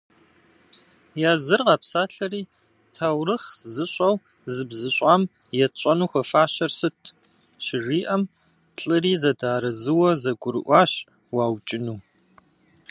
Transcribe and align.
Языр 1.31 1.61
къэпсалъэри 1.67 2.41
«таурыхъ 2.95 3.47
зыщӏэу 3.73 4.15
зыбзыщӏам 4.53 5.21
етщӏэну 5.65 6.09
хуэфащэр 6.11 6.71
сыт?»- 6.79 7.13
щыжиӏэм, 7.65 8.23
плӏыри 8.75 9.13
зэдэарэзыуэ 9.21 10.09
зэгурыӏуащ 10.21 10.93
уаукӏыну. 11.35 11.97